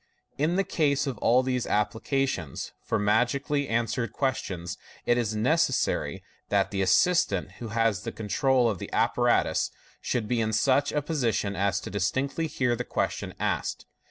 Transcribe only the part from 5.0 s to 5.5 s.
it is